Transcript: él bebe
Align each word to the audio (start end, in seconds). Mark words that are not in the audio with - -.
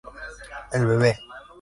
él 0.71 0.83
bebe 0.87 1.19